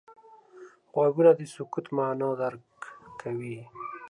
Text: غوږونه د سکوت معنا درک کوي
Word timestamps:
غوږونه 0.93 1.31
د 1.39 1.41
سکوت 1.53 1.85
معنا 1.95 2.29
درک 2.39 2.67
کوي 3.21 3.57